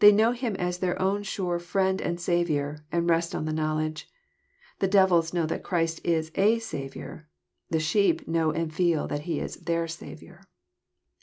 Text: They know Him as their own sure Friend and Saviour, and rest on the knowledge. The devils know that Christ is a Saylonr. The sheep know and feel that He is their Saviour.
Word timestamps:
They 0.00 0.12
know 0.12 0.32
Him 0.32 0.54
as 0.56 0.80
their 0.80 1.00
own 1.00 1.22
sure 1.22 1.58
Friend 1.58 1.98
and 2.02 2.20
Saviour, 2.20 2.84
and 2.92 3.08
rest 3.08 3.34
on 3.34 3.46
the 3.46 3.54
knowledge. 3.54 4.06
The 4.80 4.86
devils 4.86 5.32
know 5.32 5.46
that 5.46 5.62
Christ 5.64 5.98
is 6.04 6.30
a 6.34 6.58
Saylonr. 6.58 7.24
The 7.70 7.80
sheep 7.80 8.28
know 8.28 8.50
and 8.50 8.70
feel 8.70 9.08
that 9.08 9.22
He 9.22 9.40
is 9.40 9.56
their 9.56 9.88
Saviour. 9.88 10.42